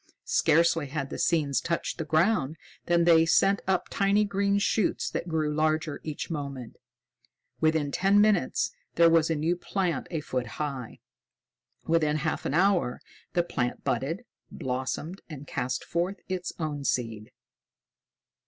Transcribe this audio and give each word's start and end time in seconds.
Scarcely 0.25 0.87
had 0.87 1.11
the 1.11 1.19
seeds 1.19 1.61
touched 1.61 1.99
the 1.99 2.05
ground 2.05 2.57
than 2.87 3.03
they 3.03 3.23
sent 3.23 3.61
up 3.67 3.87
tiny 3.87 4.25
green 4.25 4.57
shoots 4.57 5.11
that 5.11 5.27
grew 5.27 5.53
larger 5.53 6.01
each 6.03 6.27
moment. 6.31 6.77
Within 7.59 7.91
ten 7.91 8.19
minutes 8.19 8.71
there 8.95 9.11
was 9.11 9.29
a 9.29 9.35
new 9.35 9.55
plant 9.55 10.07
a 10.09 10.21
foot 10.21 10.47
high. 10.57 11.01
Within 11.85 12.15
half 12.15 12.47
an 12.47 12.55
hour, 12.55 12.99
the 13.33 13.43
plant 13.43 13.83
budded, 13.83 14.25
blossomed, 14.49 15.21
and 15.29 15.45
cast 15.45 15.83
forth 15.83 16.17
its 16.27 16.51
own 16.57 16.83
seed. 16.83 17.29